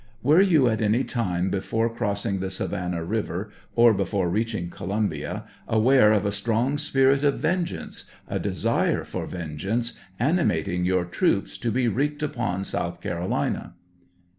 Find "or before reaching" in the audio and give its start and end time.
3.75-4.71